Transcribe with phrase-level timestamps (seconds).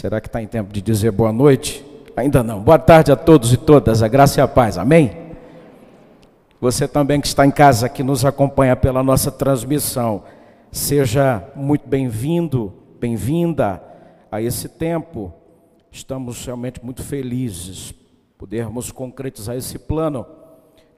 [0.00, 1.84] Será que está em tempo de dizer boa noite?
[2.16, 2.62] Ainda não.
[2.62, 5.14] Boa tarde a todos e todas, a graça e a paz, amém?
[6.58, 10.24] Você também que está em casa, que nos acompanha pela nossa transmissão,
[10.72, 13.82] seja muito bem-vindo, bem-vinda
[14.32, 15.34] a esse tempo.
[15.92, 17.92] Estamos realmente muito felizes
[18.38, 20.24] podermos concretizar esse plano,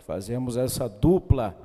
[0.07, 1.57] fazemos essa dupla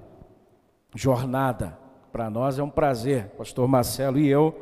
[0.95, 1.77] jornada.
[2.11, 4.59] Para nós é um prazer, Pastor Marcelo e eu,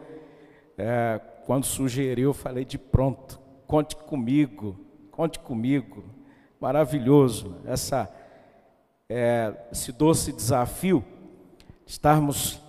[0.77, 4.79] é, quando sugeriu, falei de pronto, conte comigo,
[5.11, 6.03] conte comigo.
[6.59, 8.11] Maravilhoso essa,
[9.07, 11.05] é, esse doce desafio,
[11.85, 12.59] estarmos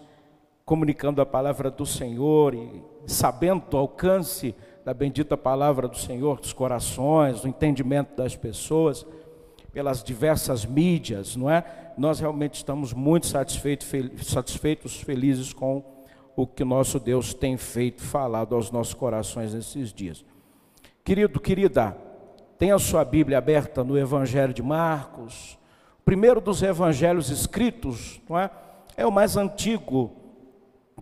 [0.65, 6.53] comunicando a palavra do Senhor e sabendo do alcance da bendita palavra do Senhor, dos
[6.53, 9.07] corações, do entendimento das pessoas,
[9.73, 11.65] pelas diversas mídias, não é?
[11.97, 13.89] Nós realmente estamos muito satisfeitos,
[14.23, 15.96] satisfeitos, felizes com o
[16.45, 20.25] que nosso Deus tem feito, falado aos nossos corações nesses dias.
[21.05, 21.97] Querido, querida,
[22.59, 25.57] tenha a sua Bíblia aberta no Evangelho de Marcos,
[26.05, 28.51] primeiro dos evangelhos escritos, não é?
[28.97, 30.13] É o mais antigo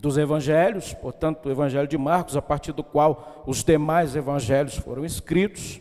[0.01, 5.05] dos evangelhos, portanto, o evangelho de Marcos, a partir do qual os demais evangelhos foram
[5.05, 5.81] escritos.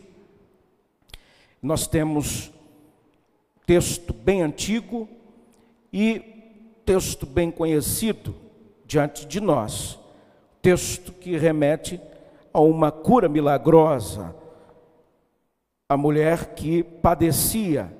[1.60, 2.52] Nós temos
[3.66, 5.08] texto bem antigo
[5.92, 6.20] e
[6.84, 8.43] texto bem conhecido
[8.84, 9.98] diante de nós.
[10.60, 12.00] Texto que remete
[12.52, 14.34] a uma cura milagrosa.
[15.88, 17.92] A mulher que padecia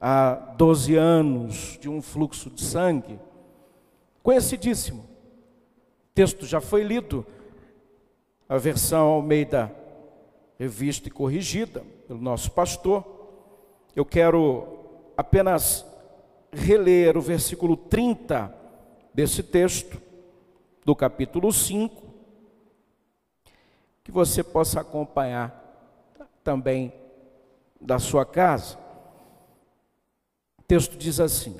[0.00, 3.18] há 12 anos de um fluxo de sangue,
[4.22, 5.12] conhecidíssimo
[6.14, 7.26] texto já foi lido,
[8.48, 9.74] a versão Almeida
[10.58, 13.04] revista e corrigida pelo nosso pastor.
[13.96, 14.78] Eu quero
[15.16, 15.84] apenas
[16.52, 18.54] reler o versículo 30
[19.12, 20.00] desse texto,
[20.84, 22.02] do capítulo 5,
[24.04, 25.58] que você possa acompanhar
[26.42, 26.92] também
[27.80, 28.78] da sua casa.
[30.58, 31.56] O texto diz assim: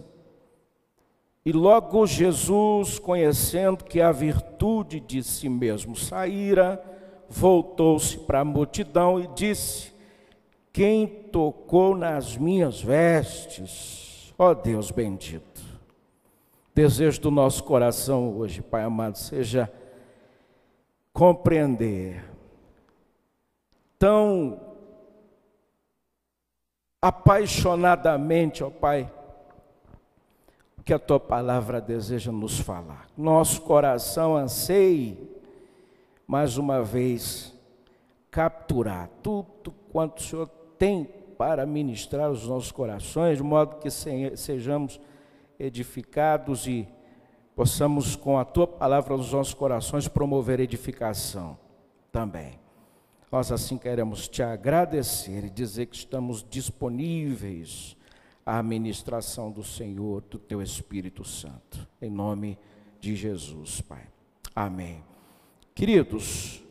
[1.44, 6.81] e logo Jesus, conhecendo que a virtude de si mesmo saíra,
[7.28, 9.93] voltou-se para a multidão e disse:
[10.72, 14.33] Quem tocou nas minhas vestes?
[14.39, 15.72] Ó oh Deus bendito.
[16.75, 19.71] Desejo do nosso coração hoje, Pai amado, seja
[21.12, 22.25] compreender
[23.99, 24.59] tão
[27.00, 29.12] apaixonadamente, ó Pai,
[30.83, 33.06] que a tua palavra deseja nos falar.
[33.19, 35.31] Nosso coração anseie,
[36.27, 37.54] mais uma vez,
[38.31, 41.04] capturar tudo quanto o Senhor tem
[41.37, 44.99] para ministrar os nossos corações, de modo que sejamos
[45.59, 46.89] edificados e
[47.55, 51.59] possamos, com a tua palavra nos nossos corações, promover edificação
[52.11, 52.61] também.
[53.31, 57.97] Nós assim queremos te agradecer e dizer que estamos disponíveis
[58.45, 61.89] a administração do Senhor, do teu Espírito Santo.
[62.01, 62.59] Em nome
[63.01, 64.07] de Jesus, Pai.
[64.55, 65.03] Amém.
[65.75, 66.63] Queridos,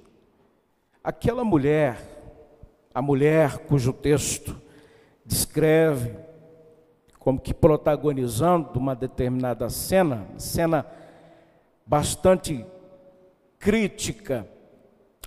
[1.04, 1.98] aquela mulher,
[2.94, 4.62] a mulher cujo texto
[5.26, 6.16] descreve
[7.22, 10.88] como que protagonizando uma determinada cena, cena
[11.86, 12.66] bastante
[13.60, 14.50] crítica,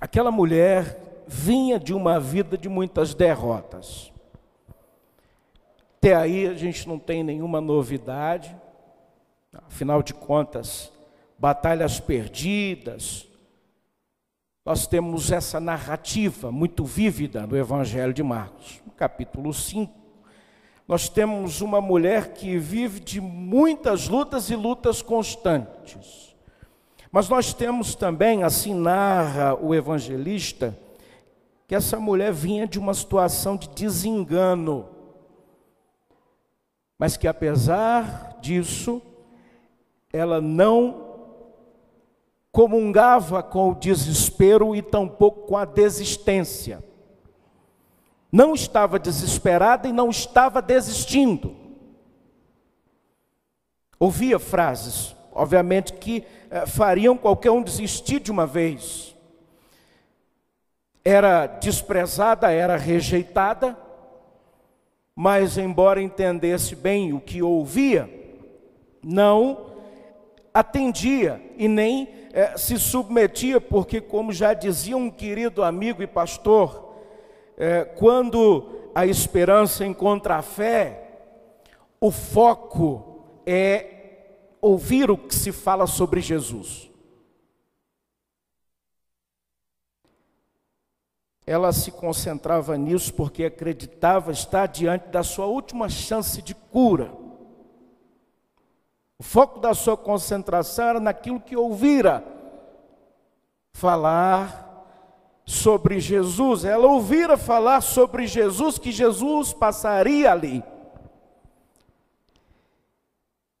[0.01, 4.11] aquela mulher vinha de uma vida de muitas derrotas.
[5.97, 8.53] Até aí a gente não tem nenhuma novidade,
[9.65, 10.91] afinal de contas,
[11.39, 13.25] batalhas perdidas.
[14.65, 20.04] Nós temos essa narrativa muito vívida no Evangelho de Marcos, no capítulo 5.
[20.87, 26.35] Nós temos uma mulher que vive de muitas lutas e lutas constantes.
[27.11, 30.77] Mas nós temos também, assim narra o evangelista,
[31.67, 34.95] que essa mulher vinha de uma situação de desengano
[36.97, 39.01] mas que apesar disso,
[40.11, 41.03] ela não
[42.51, 46.83] comungava com o desespero e tampouco com a desistência.
[48.35, 51.55] Não estava desesperada e não estava desistindo.
[53.97, 56.21] Ouvia frases, obviamente, que
[56.51, 59.15] eh, fariam qualquer um desistir de uma vez.
[61.01, 63.79] Era desprezada, era rejeitada,
[65.15, 68.09] mas, embora entendesse bem o que ouvia,
[69.01, 69.67] não
[70.53, 76.84] atendia e nem é, se submetia, porque, como já dizia um querido amigo e pastor,
[77.57, 81.19] é, quando a esperança encontra a fé,
[81.99, 83.91] o foco é
[84.61, 86.89] ouvir o que se fala sobre Jesus.
[91.45, 97.11] ela se concentrava nisso porque acreditava estar diante da sua última chance de cura.
[99.19, 102.25] O foco da sua concentração era naquilo que ouvira
[103.73, 104.64] falar
[105.45, 106.65] sobre Jesus.
[106.65, 110.63] Ela ouvira falar sobre Jesus, que Jesus passaria ali.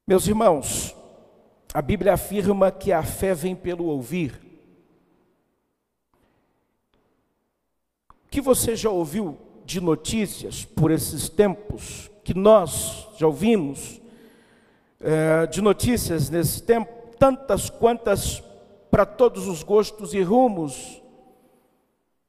[0.07, 0.95] Meus irmãos,
[1.73, 4.41] a Bíblia afirma que a fé vem pelo ouvir.
[8.25, 14.01] O que você já ouviu de notícias por esses tempos, que nós já ouvimos,
[14.99, 18.43] é, de notícias nesse tempo, tantas quantas
[18.91, 21.01] para todos os gostos e rumos,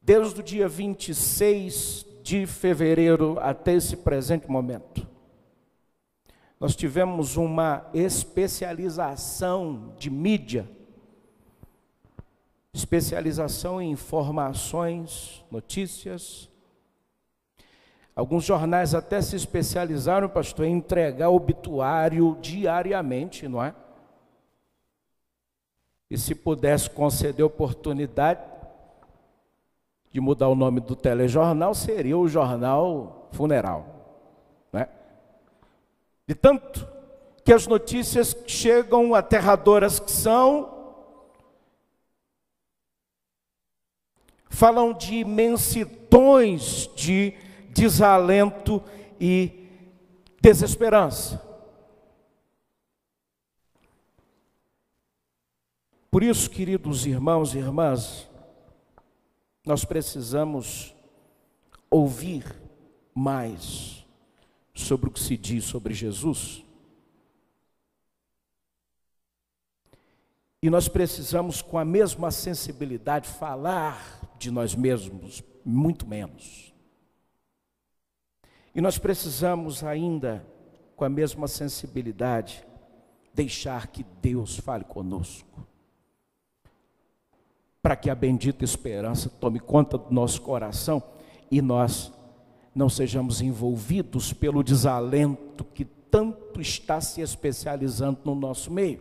[0.07, 5.05] desde o dia 26 de fevereiro até esse presente momento.
[6.61, 10.71] Nós tivemos uma especialização de mídia,
[12.73, 16.49] especialização em informações, notícias.
[18.15, 23.75] Alguns jornais até se especializaram, pastor, em entregar obituário diariamente, não é?
[26.09, 28.56] E se pudesse conceder oportunidade,
[30.13, 33.87] de mudar o nome do telejornal, seria o jornal funeral.
[34.73, 34.89] Né?
[36.27, 36.87] De tanto
[37.45, 40.75] que as notícias chegam aterradoras que são,
[44.49, 47.35] falam de imensidões de
[47.71, 48.83] desalento
[49.21, 49.69] e
[50.41, 51.45] desesperança.
[56.11, 58.27] Por isso, queridos irmãos e irmãs,
[59.67, 60.95] nós precisamos
[61.91, 62.45] ouvir
[63.13, 64.07] mais
[64.73, 66.65] sobre o que se diz sobre Jesus.
[70.63, 76.73] E nós precisamos, com a mesma sensibilidade, falar de nós mesmos, muito menos.
[78.73, 80.47] E nós precisamos ainda,
[80.95, 82.65] com a mesma sensibilidade,
[83.35, 85.67] deixar que Deus fale conosco
[87.87, 91.01] para que a bendita esperança tome conta do nosso coração
[91.49, 92.13] e nós
[92.75, 99.01] não sejamos envolvidos pelo desalento que tanto está se especializando no nosso meio.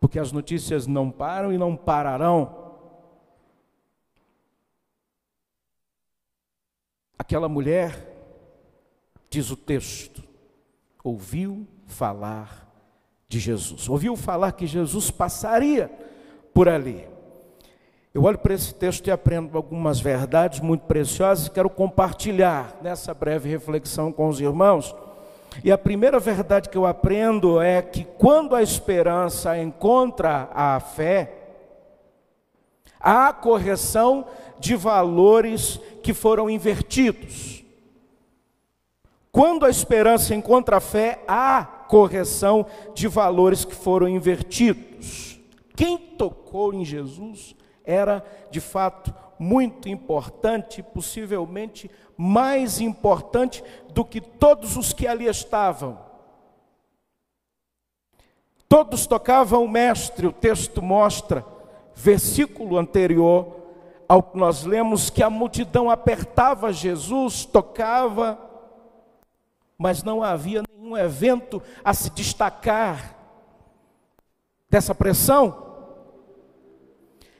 [0.00, 2.74] Porque as notícias não param e não pararão.
[7.18, 8.10] Aquela mulher,
[9.28, 10.24] diz o texto,
[11.04, 12.67] ouviu falar
[13.28, 13.88] de Jesus.
[13.88, 15.90] Ouviu falar que Jesus passaria
[16.54, 17.06] por ali.
[18.14, 23.12] Eu olho para esse texto e aprendo algumas verdades muito preciosas e quero compartilhar nessa
[23.12, 24.94] breve reflexão com os irmãos.
[25.62, 31.34] E a primeira verdade que eu aprendo é que quando a esperança encontra a fé,
[32.98, 34.26] há correção
[34.58, 37.62] de valores que foram invertidos.
[39.30, 45.40] Quando a esperança encontra a fé, há correção de valores que foram invertidos.
[45.74, 54.76] Quem tocou em Jesus era, de fato, muito importante, possivelmente mais importante do que todos
[54.76, 55.98] os que ali estavam.
[58.68, 61.44] Todos tocavam o Mestre, o texto mostra,
[61.94, 63.56] versículo anterior
[64.08, 68.38] ao que nós lemos, que a multidão apertava Jesus, tocava,
[69.78, 73.14] mas não havia nenhum evento a se destacar
[74.70, 75.66] dessa pressão.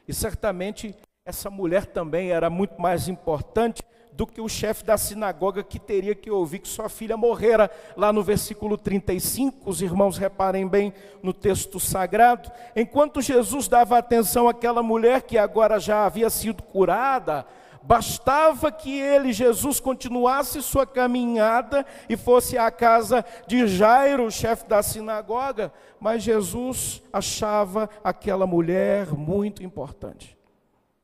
[0.07, 5.62] E certamente essa mulher também era muito mais importante do que o chefe da sinagoga
[5.62, 7.71] que teria que ouvir que sua filha morrera.
[7.97, 12.50] Lá no versículo 35, os irmãos reparem bem no texto sagrado.
[12.75, 17.47] Enquanto Jesus dava atenção àquela mulher que agora já havia sido curada,
[17.82, 24.82] Bastava que ele, Jesus, continuasse sua caminhada e fosse à casa de Jairo, chefe da
[24.82, 30.37] sinagoga, mas Jesus achava aquela mulher muito importante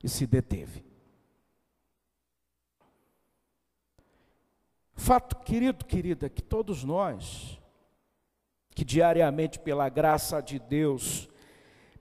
[0.03, 0.85] e se deteve.
[4.95, 7.61] Fato, querido, querida, que todos nós,
[8.75, 11.29] que diariamente, pela graça de Deus,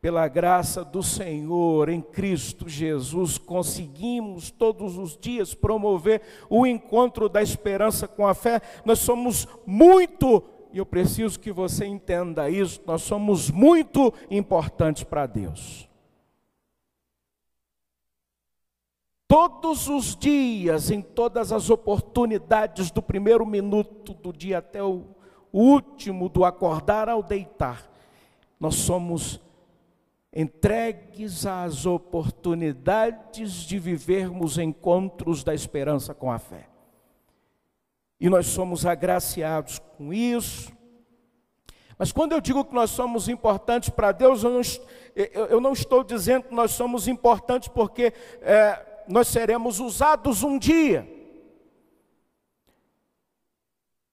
[0.03, 7.41] pela graça do Senhor em Cristo Jesus, conseguimos todos os dias promover o encontro da
[7.41, 8.61] esperança com a fé.
[8.83, 10.43] Nós somos muito,
[10.73, 15.87] e eu preciso que você entenda isso, nós somos muito importantes para Deus.
[19.25, 25.05] Todos os dias, em todas as oportunidades, do primeiro minuto do dia até o
[25.53, 27.89] último, do acordar ao deitar,
[28.59, 29.41] nós somos
[30.33, 36.67] entregues às oportunidades de vivermos encontros da esperança com a fé.
[38.19, 40.71] E nós somos agraciados com isso.
[41.97, 44.61] Mas quando eu digo que nós somos importantes para Deus, eu não,
[45.49, 48.11] eu não, estou dizendo que nós somos importantes porque
[48.41, 51.07] é, nós seremos usados um dia.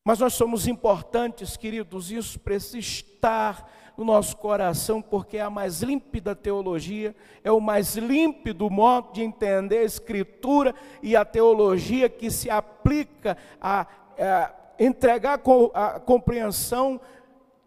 [0.05, 5.83] Mas nós somos importantes, queridos, isso precisa estar no nosso coração, porque é a mais
[5.83, 7.15] límpida teologia,
[7.45, 13.37] é o mais límpido modo de entender a Escritura e a teologia que se aplica
[13.61, 13.87] a,
[14.19, 15.39] a entregar
[15.75, 16.99] a compreensão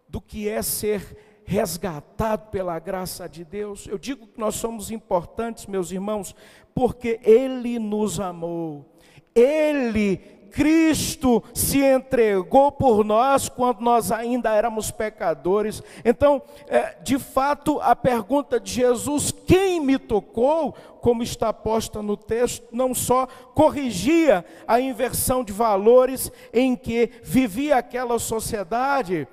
[0.08, 3.86] do que é ser resgatado pela graça de Deus.
[3.86, 6.34] Eu digo que nós somos importantes, meus irmãos,
[6.74, 8.84] porque Ele nos amou.
[9.32, 10.20] Ele
[10.54, 15.82] Cristo se entregou por nós quando nós ainda éramos pecadores.
[16.04, 22.16] Então, é, de fato, a pergunta de Jesus, quem me tocou, como está posta no
[22.16, 29.26] texto, não só corrigia a inversão de valores em que vivia aquela sociedade,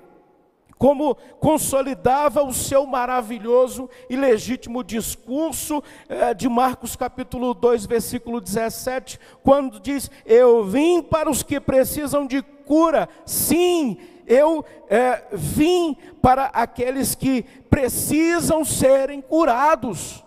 [0.82, 9.16] como consolidava o seu maravilhoso e legítimo discurso eh, de Marcos capítulo 2, versículo 17,
[9.44, 13.96] quando diz: Eu vim para os que precisam de cura, sim,
[14.26, 20.24] eu eh, vim para aqueles que precisam serem curados.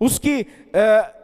[0.00, 1.14] Os que eh,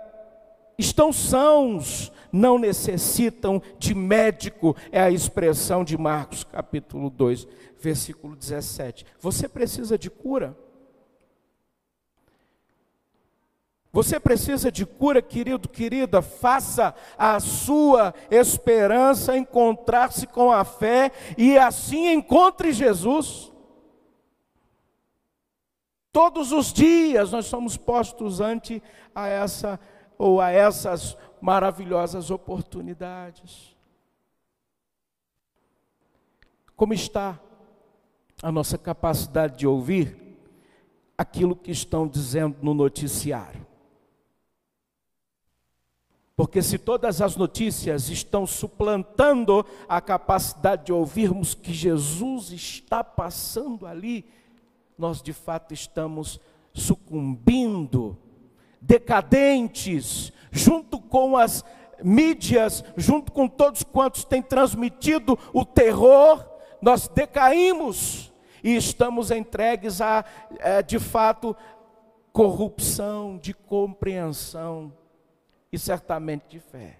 [0.78, 7.46] estão sãos, não necessitam de médico, é a expressão de Marcos capítulo 2,
[7.78, 9.04] versículo 17.
[9.20, 10.56] Você precisa de cura?
[13.92, 21.58] Você precisa de cura, querido, querida, faça a sua esperança encontrar-se com a fé e
[21.58, 23.50] assim encontre Jesus.
[26.12, 28.80] Todos os dias nós somos postos ante
[29.14, 29.78] a essa
[30.16, 33.76] ou a essas maravilhosas oportunidades.
[36.76, 37.38] Como está
[38.42, 40.38] a nossa capacidade de ouvir
[41.16, 43.66] aquilo que estão dizendo no noticiário?
[46.40, 53.87] Porque se todas as notícias estão suplantando a capacidade de ouvirmos que Jesus está passando
[53.87, 54.25] ali,
[54.97, 56.40] nós de fato estamos
[56.73, 58.16] sucumbindo,
[58.80, 61.64] decadentes, junto com as
[62.02, 66.47] mídias, junto com todos quantos têm transmitido o terror,
[66.80, 70.25] nós decaímos e estamos entregues a,
[70.59, 71.57] é, de fato,
[72.33, 74.92] corrupção de compreensão
[75.73, 76.99] e certamente de fé.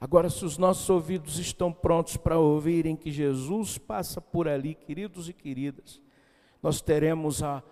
[0.00, 5.28] Agora, se os nossos ouvidos estão prontos para ouvirem que Jesus passa por ali, queridos
[5.28, 6.00] e queridas,
[6.62, 7.62] nós teremos a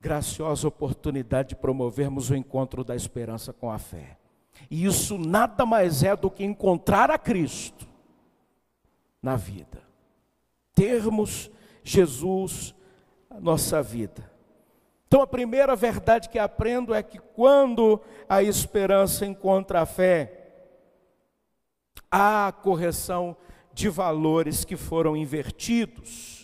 [0.00, 4.16] graciosa oportunidade de promovermos o encontro da esperança com a fé.
[4.70, 7.86] E isso nada mais é do que encontrar a Cristo
[9.22, 9.82] na vida.
[10.74, 11.50] Termos
[11.84, 12.74] Jesus
[13.28, 14.30] na nossa vida.
[15.06, 20.40] Então a primeira verdade que aprendo é que quando a esperança encontra a fé,
[22.10, 23.36] há correção
[23.72, 26.39] de valores que foram invertidos.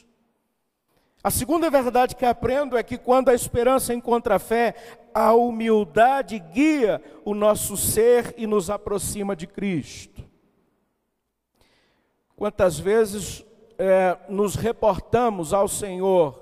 [1.26, 4.76] A segunda verdade que aprendo é que quando a esperança encontra a fé,
[5.12, 10.24] a humildade guia o nosso ser e nos aproxima de Cristo.
[12.36, 13.44] Quantas vezes
[13.76, 16.40] é, nos reportamos ao Senhor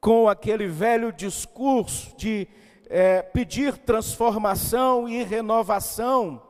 [0.00, 2.48] com aquele velho discurso de
[2.88, 6.42] é, pedir transformação e renovação,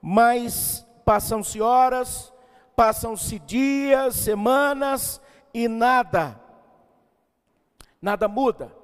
[0.00, 2.32] mas passam-se horas,
[2.74, 5.20] passam-se dias, semanas,
[5.54, 6.38] e nada,
[8.02, 8.74] nada muda.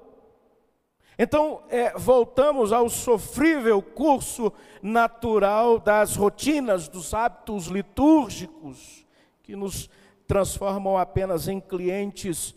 [1.19, 4.51] Então, é, voltamos ao sofrível curso
[4.81, 9.05] natural das rotinas, dos hábitos litúrgicos,
[9.43, 9.89] que nos
[10.25, 12.55] transformam apenas em clientes,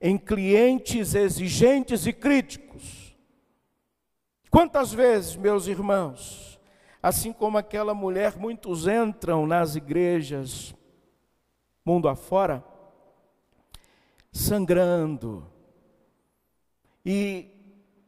[0.00, 3.14] em clientes exigentes e críticos.
[4.50, 6.58] Quantas vezes, meus irmãos,
[7.02, 10.74] assim como aquela mulher, muitos entram nas igrejas,
[11.84, 12.64] mundo afora,
[14.32, 15.46] sangrando
[17.04, 17.48] e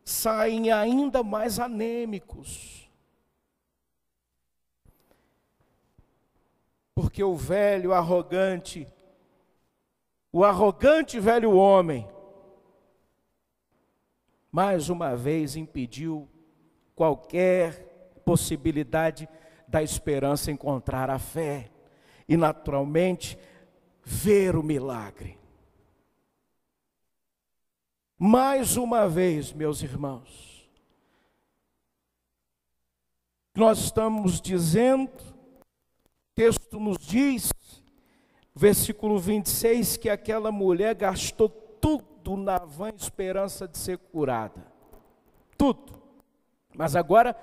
[0.05, 2.91] saem ainda mais anêmicos.
[6.95, 8.87] Porque o velho arrogante,
[10.31, 12.09] o arrogante velho homem,
[14.51, 16.29] mais uma vez impediu
[16.95, 19.29] qualquer possibilidade
[19.67, 21.71] da esperança encontrar a fé
[22.29, 23.39] e, naturalmente,
[24.05, 25.42] ver o milagre.
[28.19, 30.71] Mais uma vez, meus irmãos,
[33.55, 37.51] nós estamos dizendo, o texto nos diz,
[38.55, 44.67] versículo 26, que aquela mulher gastou tudo na vã esperança de ser curada.
[45.59, 46.01] Tudo.
[46.75, 47.37] Mas agora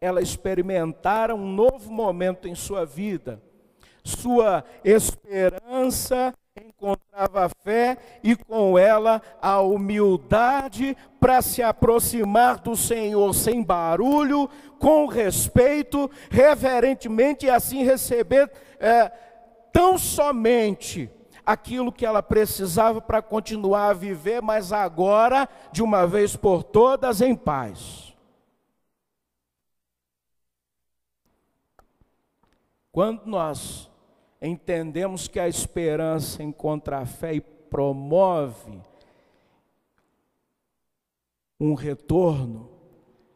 [0.00, 3.42] ela experimentara um novo momento em sua vida.
[4.04, 13.34] Sua esperança encontrava a fé e com ela a humildade para se aproximar do Senhor
[13.34, 19.10] sem barulho, com respeito, reverentemente e assim receber é,
[19.72, 21.10] tão somente
[21.44, 27.20] aquilo que ela precisava para continuar a viver, mas agora, de uma vez por todas,
[27.20, 28.14] em paz.
[32.92, 33.90] Quando nós
[34.46, 38.80] entendemos que a esperança encontra a fé e promove
[41.58, 42.70] um retorno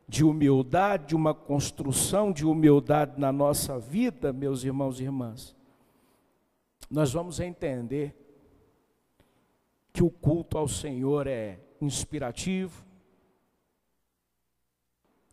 [0.07, 5.57] de humildade, uma construção de humildade na nossa vida, meus irmãos e irmãs,
[6.91, 8.15] nós vamos entender
[9.93, 12.85] que o culto ao Senhor é inspirativo,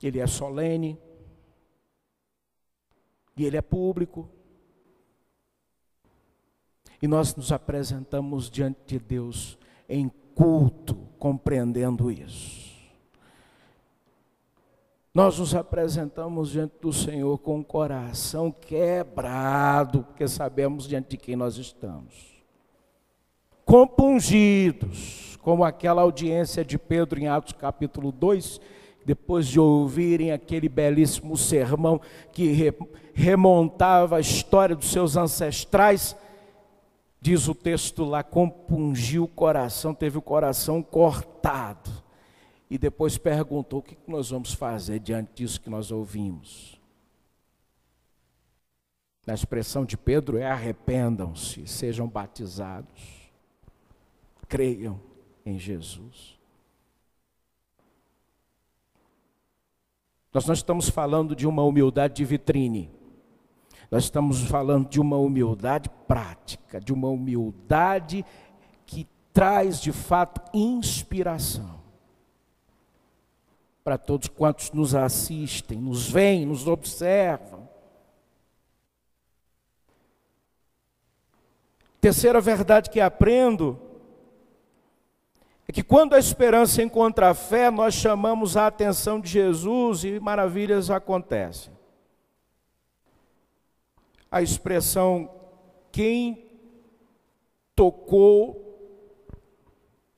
[0.01, 0.99] ele é solene,
[3.35, 4.29] e ele é público.
[7.05, 12.73] E nós nos apresentamos diante de Deus em culto, compreendendo isso.
[15.13, 21.35] Nós nos apresentamos diante do Senhor com o coração quebrado, porque sabemos diante de quem
[21.35, 22.43] nós estamos.
[23.63, 28.59] Compungidos, como aquela audiência de Pedro em Atos capítulo 2,
[29.05, 32.73] depois de ouvirem aquele belíssimo sermão que
[33.13, 36.17] remontava a história dos seus ancestrais,
[37.25, 41.89] diz o texto lá, compungiu o coração, teve o coração cortado
[42.69, 46.79] e depois perguntou: o que nós vamos fazer diante disso que nós ouvimos?
[49.25, 53.31] A expressão de Pedro é: arrependam-se, sejam batizados,
[54.47, 55.01] creiam
[55.43, 56.37] em Jesus.
[60.31, 62.91] Nós não estamos falando de uma humildade de vitrine,
[63.95, 68.25] nós estamos falando de uma humildade prática, de uma humildade
[68.85, 71.79] que traz de fato inspiração
[73.85, 77.69] para todos quantos nos assistem, nos veem, nos observam.
[82.01, 83.79] Terceira verdade que aprendo
[85.69, 90.19] é que quando a esperança encontra a fé, nós chamamos a atenção de Jesus e
[90.19, 91.74] maravilhas acontecem.
[94.35, 95.29] A expressão
[95.93, 96.45] quem
[97.73, 98.61] tocou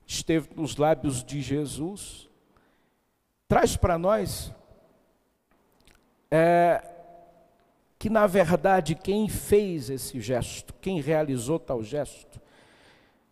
[0.04, 2.28] esteve nos lábios de Jesus
[3.46, 4.52] traz para nós
[6.32, 6.82] é,
[7.96, 12.40] que, na verdade, quem fez esse gesto, quem realizou tal gesto,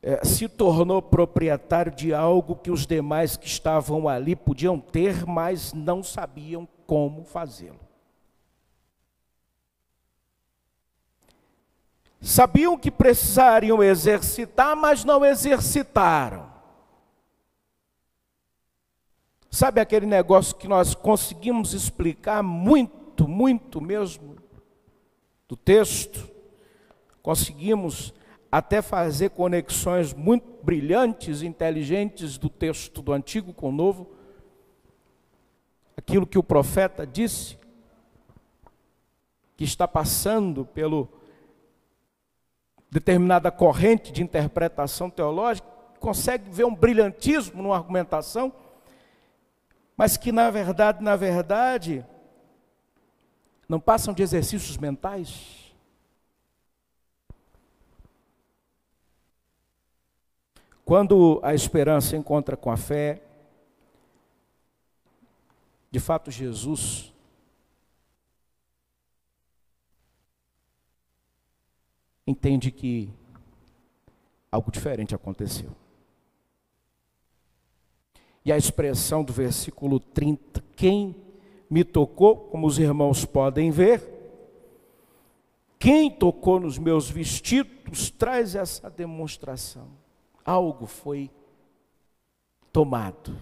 [0.01, 5.73] é, se tornou proprietário de algo que os demais que estavam ali podiam ter, mas
[5.73, 7.86] não sabiam como fazê-lo.
[12.21, 16.51] Sabiam que precisariam exercitar, mas não exercitaram.
[19.51, 24.37] Sabe aquele negócio que nós conseguimos explicar muito, muito mesmo
[25.49, 26.29] do texto?
[27.23, 28.13] Conseguimos
[28.51, 34.11] até fazer conexões muito brilhantes, inteligentes do texto do Antigo com o Novo.
[35.97, 37.59] Aquilo que o profeta disse,
[39.57, 41.09] que está passando pelo
[42.91, 45.67] determinada corrente de interpretação teológica,
[46.01, 48.53] consegue ver um brilhantismo numa argumentação
[49.97, 52.05] mas que na verdade, na verdade,
[53.69, 55.75] não passam de exercícios mentais.
[60.85, 63.23] Quando a esperança encontra com a fé,
[65.91, 67.13] de fato Jesus
[72.37, 73.09] entende que
[74.53, 75.71] algo diferente aconteceu.
[78.45, 81.17] E a expressão do versículo 30, quem
[81.69, 84.15] me tocou, como os irmãos podem ver,
[85.79, 89.89] quem tocou nos meus vestidos, traz essa demonstração.
[90.45, 91.31] Algo foi
[92.71, 93.37] tomado.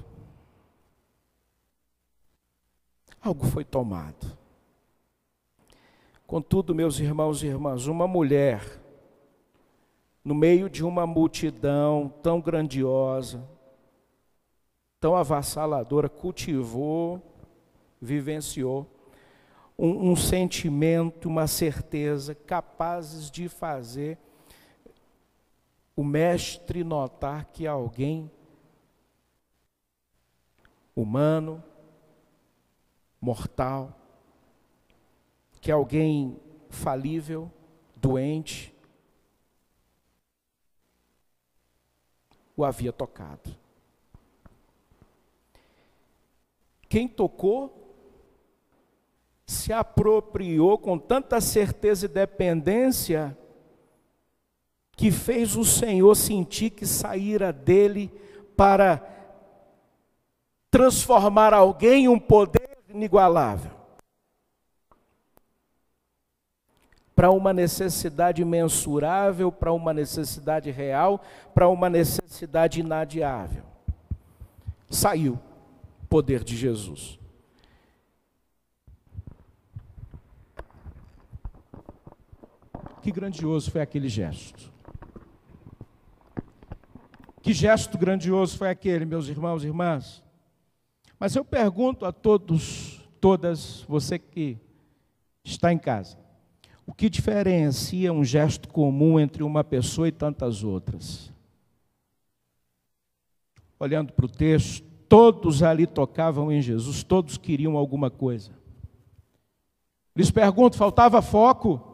[3.21, 4.39] Algo foi tomado.
[6.27, 8.81] Contudo, meus irmãos e irmãs, uma mulher,
[10.25, 13.47] no meio de uma multidão tão grandiosa,
[14.99, 17.21] tão avassaladora cultivou,
[18.01, 18.87] vivenciou
[19.79, 24.19] um, um sentimento, uma certeza capazes de fazer
[25.97, 28.31] o mestre notar que alguém
[30.97, 31.63] humano,
[33.21, 33.97] mortal,
[35.61, 37.51] que alguém falível,
[37.97, 38.74] doente,
[42.57, 43.55] o havia tocado.
[46.89, 47.85] Quem tocou
[49.47, 53.37] se apropriou com tanta certeza e dependência
[54.97, 58.13] que fez o Senhor sentir que saíra dele
[58.57, 59.03] para
[60.71, 63.84] transformar alguém em um poder inigualável.
[67.15, 71.23] Para uma necessidade mensurável, para uma necessidade real,
[71.55, 73.63] para uma necessidade inadiável.
[74.91, 75.39] Saiu
[76.03, 77.19] o poder de Jesus.
[83.05, 84.73] Que grandioso foi aquele gesto.
[87.43, 90.23] Que gesto grandioso foi aquele, meus irmãos e irmãs.
[91.19, 94.59] Mas eu pergunto a todos, todas, você que
[95.45, 96.17] está em casa,
[96.87, 101.33] o que diferencia um gesto comum entre uma pessoa e tantas outras?
[103.81, 108.53] Olhando para o texto, todos ali tocavam em Jesus, todos queriam alguma coisa.
[110.15, 111.93] Lhes pergunto, faltava foco?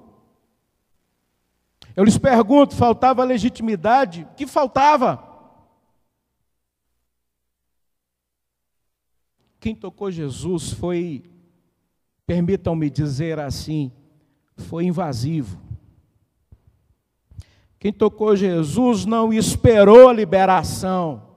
[1.97, 4.27] Eu lhes pergunto, faltava legitimidade?
[4.31, 5.27] O que faltava?
[9.59, 11.25] Quem tocou Jesus foi,
[12.27, 13.93] permitam-me dizer assim,
[14.61, 15.61] foi invasivo.
[17.81, 21.31] Quem tocou Jesus não esperou a liberação.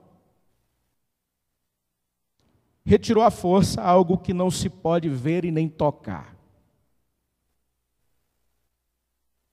[2.84, 6.36] Retirou a força, algo que não se pode ver e nem tocar.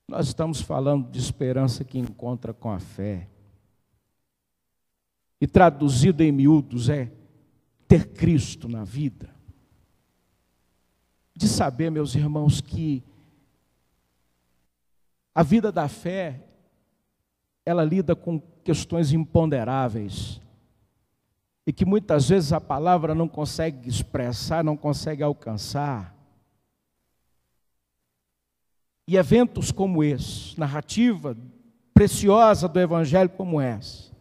[0.05, 3.29] Nós estamos falando de esperança que encontra com a fé.
[5.39, 7.09] E traduzido em miúdos é
[7.87, 9.33] ter Cristo na vida.
[11.33, 13.01] De saber, meus irmãos, que
[15.33, 16.41] a vida da fé,
[17.65, 20.41] ela lida com questões imponderáveis.
[21.65, 26.15] E que muitas vezes a palavra não consegue expressar, não consegue alcançar.
[29.07, 31.37] E eventos como esse, narrativa
[31.93, 34.11] preciosa do Evangelho como essa,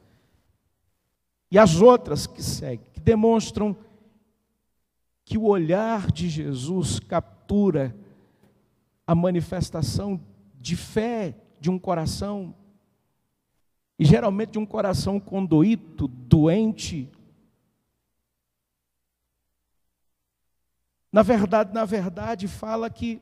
[1.51, 3.77] e as outras que seguem, que demonstram
[5.25, 7.95] que o olhar de Jesus captura
[9.07, 10.21] a manifestação
[10.61, 12.55] de fé de um coração,
[13.99, 17.11] e geralmente de um coração condoíto, doente.
[21.11, 23.21] Na verdade, na verdade, fala que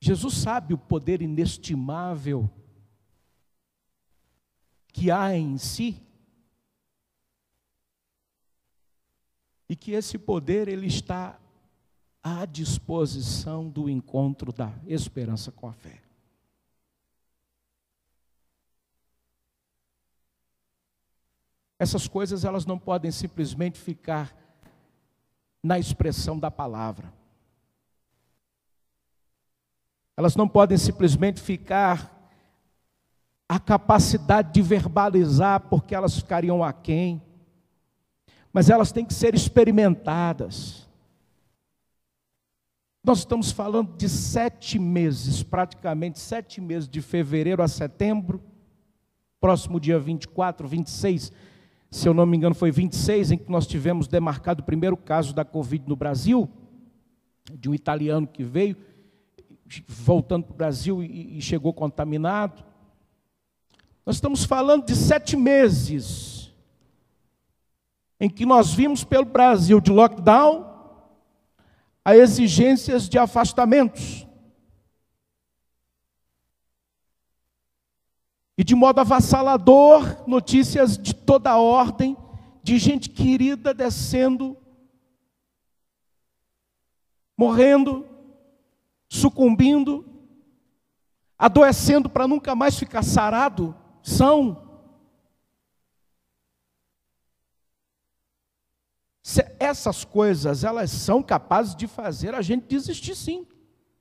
[0.00, 2.50] Jesus sabe o poder inestimável
[4.88, 6.02] que há em si.
[9.68, 11.38] E que esse poder ele está
[12.22, 16.00] à disposição do encontro da esperança com a fé.
[21.78, 24.32] Essas coisas elas não podem simplesmente ficar
[25.60, 27.12] na expressão da palavra.
[30.16, 32.30] Elas não podem simplesmente ficar
[33.48, 37.20] a capacidade de verbalizar porque elas ficariam aquém.
[38.52, 40.81] Mas elas têm que ser experimentadas.
[43.04, 48.40] Nós estamos falando de sete meses, praticamente sete meses, de fevereiro a setembro,
[49.40, 51.32] próximo dia 24, 26,
[51.90, 55.34] se eu não me engano, foi 26, em que nós tivemos demarcado o primeiro caso
[55.34, 56.48] da Covid no Brasil,
[57.52, 58.76] de um italiano que veio
[59.88, 62.64] voltando para o Brasil e, chegou contaminado.
[64.06, 66.54] Nós estamos falando de sete meses
[68.20, 70.71] em que nós vimos pelo Brasil de lockdown
[72.04, 74.26] a exigências de afastamentos.
[78.56, 82.16] E de modo avassalador, notícias de toda a ordem,
[82.62, 84.56] de gente querida descendo,
[87.36, 88.06] morrendo,
[89.08, 90.04] sucumbindo,
[91.38, 94.71] adoecendo para nunca mais ficar sarado, são.
[99.58, 103.46] Essas coisas, elas são capazes de fazer a gente desistir sim.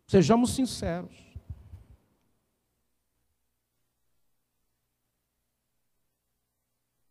[0.07, 1.15] Sejamos sinceros.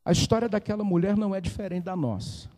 [0.05, 2.51] A história daquela mulher não é diferente da nossa.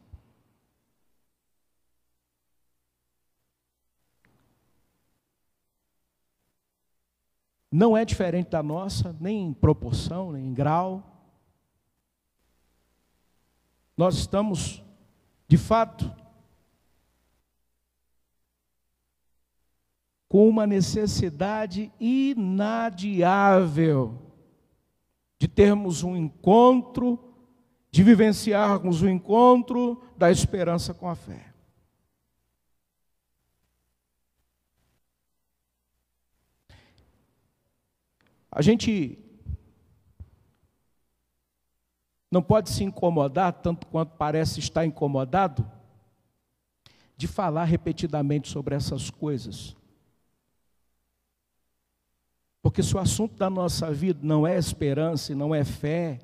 [7.71, 11.03] Não é diferente da nossa, nem em proporção, nem em grau.
[13.97, 14.83] Nós estamos,
[15.53, 16.11] de fato,
[20.27, 23.53] com uma necessidade inadiável
[25.39, 27.23] de termos um encontro,
[27.91, 31.53] de vivenciarmos o encontro da esperança com a fé.
[38.51, 39.22] A gente
[42.33, 45.71] não pode se incomodar, tanto quanto parece estar incomodado,
[47.15, 49.77] de falar repetidamente sobre essas coisas.
[52.63, 56.21] Porque se o assunto da nossa vida não é esperança e não é fé,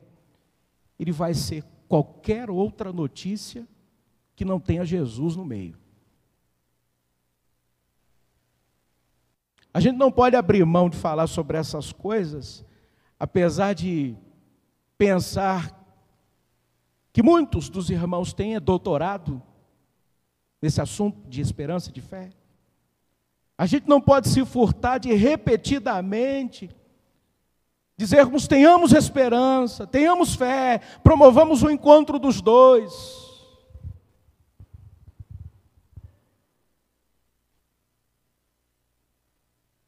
[0.98, 3.68] ele vai ser qualquer outra notícia
[4.34, 5.76] que não tenha Jesus no meio.
[9.74, 12.64] A gente não pode abrir mão de falar sobre essas coisas,
[13.20, 14.16] apesar de
[14.96, 15.77] pensar
[17.18, 19.42] que muitos dos irmãos têm doutorado
[20.62, 22.30] nesse assunto de esperança e de fé.
[23.58, 26.70] A gente não pode se furtar de repetidamente
[27.96, 33.26] dizermos tenhamos esperança, tenhamos fé, promovamos o encontro dos dois.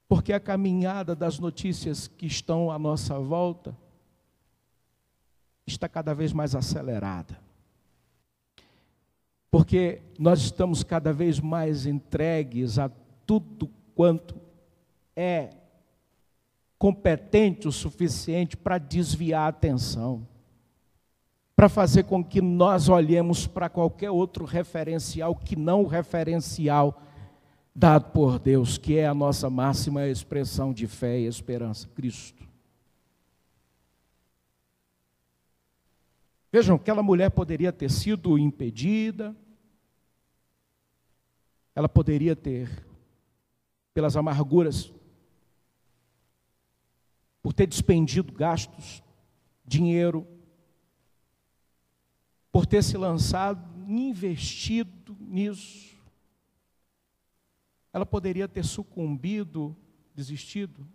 [0.09, 3.77] porque a caminhada das notícias que estão à nossa volta
[5.73, 7.39] está cada vez mais acelerada.
[9.51, 12.91] Porque nós estamos cada vez mais entregues a
[13.27, 14.37] tudo quanto
[15.17, 15.51] é
[16.79, 20.27] competente o suficiente para desviar a atenção,
[21.55, 27.03] para fazer com que nós olhemos para qualquer outro referencial que não o referencial
[27.75, 32.40] dado por Deus, que é a nossa máxima expressão de fé e esperança, Cristo.
[36.53, 39.37] Vejam, aquela mulher poderia ter sido impedida,
[41.75, 42.85] ela poderia ter,
[43.95, 44.93] pelas amarguras,
[47.41, 49.03] por ter despendido gastos,
[49.65, 50.27] dinheiro,
[52.51, 55.97] por ter se lançado, investido nisso,
[57.93, 59.77] ela poderia ter sucumbido,
[60.15, 60.87] desistido.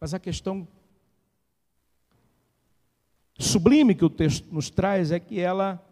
[0.00, 0.68] Mas a questão
[3.38, 5.82] sublime que o texto nos traz é que ela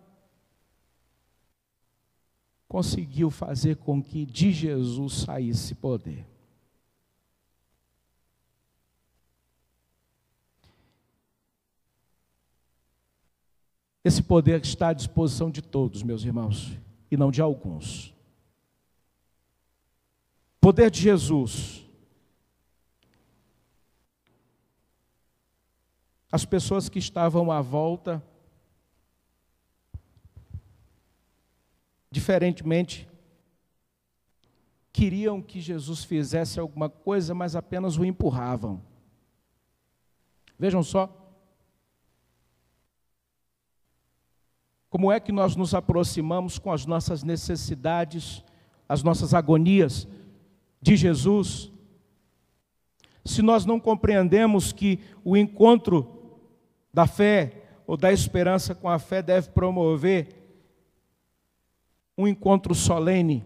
[2.68, 6.26] conseguiu fazer com que de Jesus saísse poder.
[14.04, 16.72] Esse poder está à disposição de todos, meus irmãos
[17.10, 18.14] e não de alguns.
[20.58, 21.81] Poder de Jesus.
[26.32, 28.20] As pessoas que estavam à volta,
[32.10, 33.08] diferentemente,
[34.92, 38.82] queriam que Jesus fizesse alguma coisa, mas apenas o empurravam.
[40.58, 41.22] Vejam só,
[44.92, 48.44] Como é que nós nos aproximamos com as nossas necessidades,
[48.86, 50.06] as nossas agonias
[50.82, 51.72] de Jesus?
[53.24, 56.21] Se nós não compreendemos que o encontro
[56.92, 60.42] da fé ou da esperança com a fé deve promover
[62.16, 63.44] um encontro solene.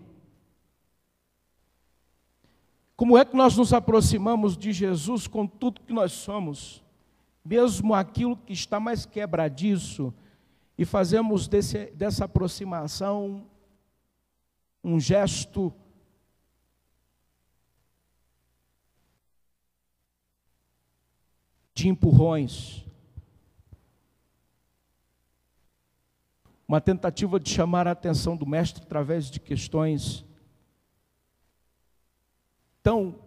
[2.96, 6.82] Como é que nós nos aproximamos de Jesus com tudo que nós somos,
[7.44, 10.12] mesmo aquilo que está mais quebradiço,
[10.78, 13.46] e fazemos desse, dessa aproximação
[14.82, 15.72] um gesto
[21.74, 22.86] de empurrões,
[26.68, 30.24] uma tentativa de chamar a atenção do mestre através de questões
[32.82, 33.18] tão,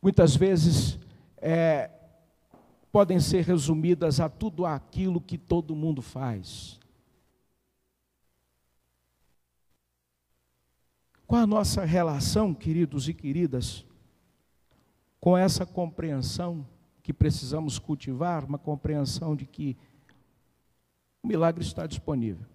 [0.00, 0.98] muitas vezes,
[1.36, 1.90] é,
[2.90, 6.80] podem ser resumidas a tudo aquilo que todo mundo faz.
[11.26, 13.86] Qual a nossa relação, queridos e queridas,
[15.18, 16.66] com essa compreensão
[17.02, 19.76] que precisamos cultivar, uma compreensão de que
[21.22, 22.46] o milagre está disponível.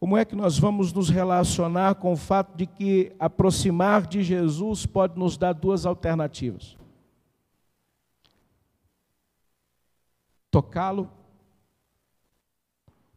[0.00, 4.84] Como é que nós vamos nos relacionar com o fato de que aproximar de Jesus
[4.84, 6.76] pode nos dar duas alternativas?
[10.50, 11.08] Tocá-lo,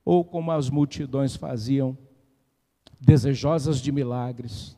[0.03, 1.97] ou como as multidões faziam,
[2.99, 4.77] desejosas de milagres,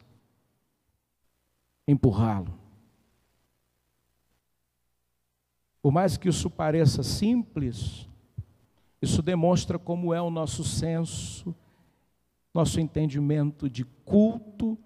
[1.85, 2.66] empurrá-lo.
[5.87, 8.09] Por mais que isso pareça simples,
[9.01, 11.55] isso demonstra como é o nosso senso
[12.53, 14.77] nosso entendimento de culto,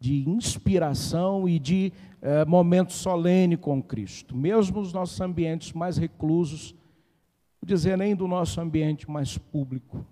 [0.00, 4.36] de inspiração e de é, momento solene com Cristo.
[4.36, 6.74] Mesmo os nossos ambientes mais reclusos,
[7.62, 10.04] não dizer nem do nosso ambiente mais público.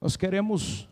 [0.00, 0.88] Nós queremos,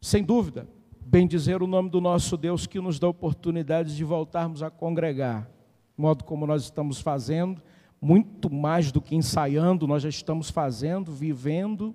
[0.00, 0.66] sem dúvida,
[1.08, 5.48] bem dizer o nome do nosso Deus que nos dá oportunidade de voltarmos a congregar,
[5.96, 7.62] modo como nós estamos fazendo
[7.98, 11.94] muito mais do que ensaiando, nós já estamos fazendo, vivendo.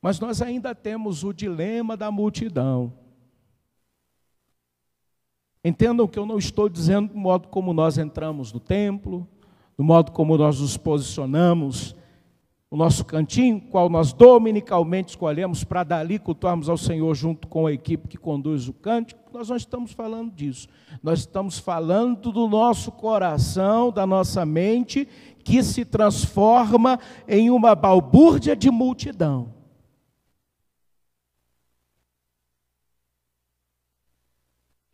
[0.00, 2.92] Mas nós ainda temos o dilema da multidão.
[5.62, 9.28] Entendam que eu não estou dizendo do modo como nós entramos no templo,
[9.76, 11.94] do modo como nós nos posicionamos
[12.72, 17.72] o nosso cantinho, qual nós dominicalmente escolhemos para dali cultuarmos ao Senhor junto com a
[17.72, 20.68] equipe que conduz o cântico, nós não estamos falando disso.
[21.02, 25.06] Nós estamos falando do nosso coração, da nossa mente,
[25.44, 29.52] que se transforma em uma balbúrdia de multidão.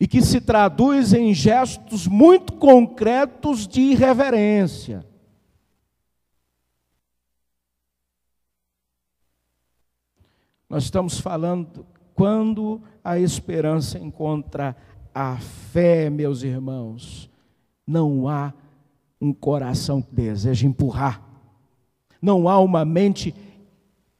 [0.00, 5.06] E que se traduz em gestos muito concretos de irreverência.
[10.68, 14.76] Nós estamos falando quando a esperança encontra
[15.14, 17.30] a fé, meus irmãos,
[17.86, 18.52] não há
[19.20, 21.22] um coração que deseja empurrar,
[22.20, 23.34] não há uma mente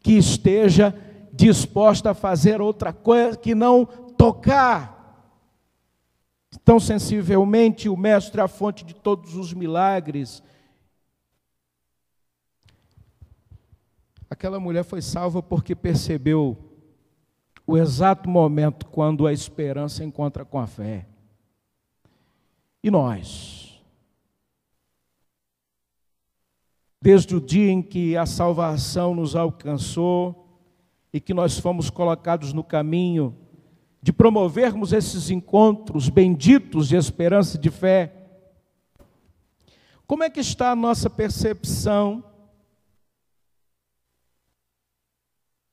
[0.00, 0.94] que esteja
[1.32, 4.96] disposta a fazer outra coisa que não tocar.
[6.64, 10.42] Tão sensivelmente, o Mestre é a fonte de todos os milagres,
[14.31, 16.57] Aquela mulher foi salva porque percebeu
[17.67, 21.07] o exato momento quando a esperança encontra com a fé.
[22.83, 23.83] E nós?
[27.01, 30.62] Desde o dia em que a salvação nos alcançou
[31.12, 33.37] e que nós fomos colocados no caminho
[34.03, 38.14] de promovermos esses encontros benditos de esperança e de fé,
[40.07, 42.25] como é que está a nossa percepção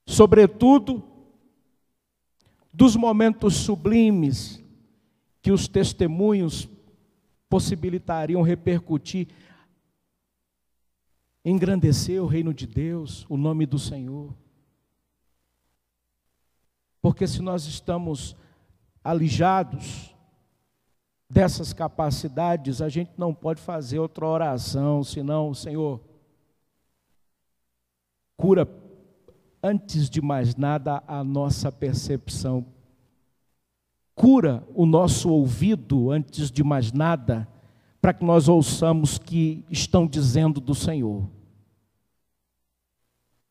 [0.06, 1.04] sobretudo
[2.72, 4.64] dos momentos sublimes
[5.42, 6.68] que os testemunhos
[7.50, 9.28] possibilitariam repercutir,
[11.44, 14.36] engrandecer o reino de Deus, o nome do Senhor.
[17.02, 18.36] Porque se nós estamos
[19.04, 20.14] alijados
[21.30, 26.02] dessas capacidades, a gente não pode fazer outra oração, senão, Senhor,
[28.36, 28.66] cura
[29.66, 32.64] antes de mais nada, a nossa percepção.
[34.14, 37.48] Cura o nosso ouvido, antes de mais nada,
[38.00, 41.28] para que nós ouçamos que estão dizendo do Senhor.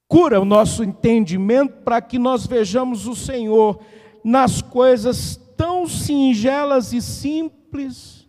[0.06, 3.80] Cura o nosso entendimento para que nós vejamos o Senhor
[4.22, 8.28] nas coisas tão singelas e simples.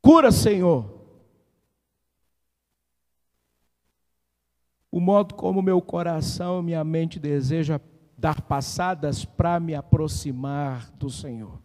[0.00, 0.91] Cura, Senhor,
[4.92, 7.80] o modo como meu coração minha mente deseja
[8.16, 11.58] dar passadas para me aproximar do Senhor.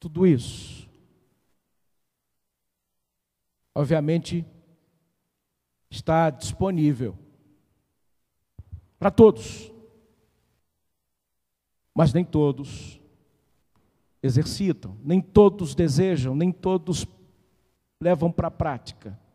[0.00, 0.88] Tudo isso,
[3.74, 4.44] obviamente,
[5.90, 7.16] está disponível
[8.98, 9.70] para todos,
[11.94, 12.98] mas nem todos
[14.22, 17.06] exercitam, nem todos desejam, nem todos
[18.00, 19.25] levam para a prática.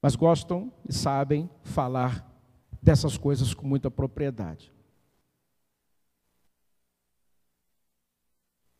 [0.00, 2.26] Mas gostam e sabem falar
[2.82, 4.72] dessas coisas com muita propriedade.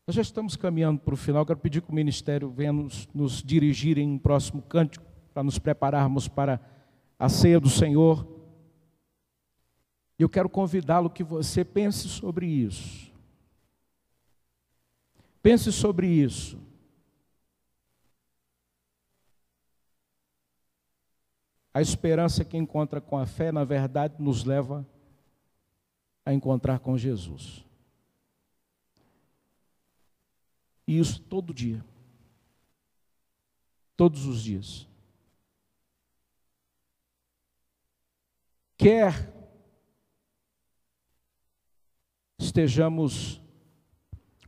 [0.07, 3.43] Nós já estamos caminhando para o final, quero pedir que o Ministério venha nos, nos
[3.43, 6.59] dirigir em um próximo cântico, para nos prepararmos para
[7.17, 8.27] a ceia do Senhor.
[10.19, 13.11] E eu quero convidá-lo que você pense sobre isso.
[15.41, 16.59] Pense sobre isso.
[21.73, 24.85] A esperança que encontra com a fé, na verdade, nos leva
[26.25, 27.65] a encontrar com Jesus.
[30.85, 31.83] E isso todo dia.
[33.95, 34.87] Todos os dias.
[38.77, 39.31] Quer
[42.37, 43.39] estejamos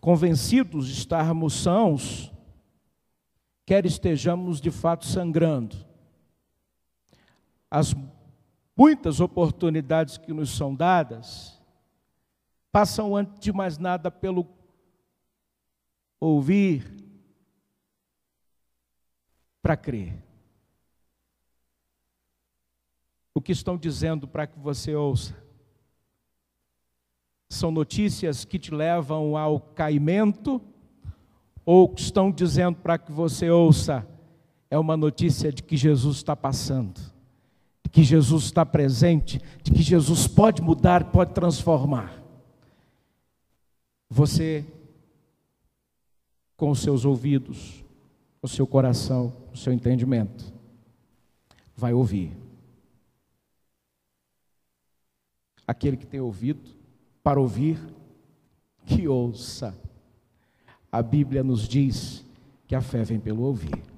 [0.02, 2.34] convencidos estarmos sãos,
[3.66, 5.93] quer estejamos de fato sangrando.
[7.76, 7.96] As
[8.78, 11.60] muitas oportunidades que nos são dadas
[12.72, 14.48] passam, antes de mais nada, pelo
[16.20, 16.86] ouvir
[19.60, 20.24] para crer.
[23.34, 25.36] O que estão dizendo para que você ouça?
[27.50, 30.62] São notícias que te levam ao caimento
[31.66, 34.08] ou estão dizendo para que você ouça?
[34.70, 37.13] É uma notícia de que Jesus está passando,
[37.94, 42.20] que Jesus está presente, de que Jesus pode mudar, pode transformar.
[44.10, 44.66] Você,
[46.58, 47.86] com os seus ouvidos,
[48.42, 50.52] o seu coração, o seu entendimento,
[51.78, 52.36] vai ouvir.
[55.68, 56.72] Aquele que tem ouvido
[57.22, 57.78] para ouvir,
[58.88, 59.78] que ouça.
[60.92, 62.26] A Bíblia nos diz
[62.66, 63.93] que a fé vem pelo ouvir.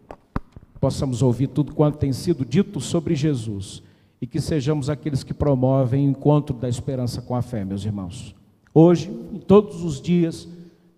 [0.85, 3.81] Possamos ouvir tudo quanto tem sido dito sobre Jesus
[4.21, 8.35] e que sejamos aqueles que promovem o encontro da esperança com a fé, meus irmãos.
[8.71, 10.47] Hoje, em todos os dias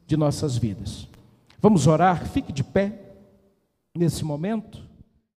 [0.05, 1.07] de nossas vidas.
[1.61, 3.13] Vamos orar, fique de pé
[3.97, 4.83] nesse momento.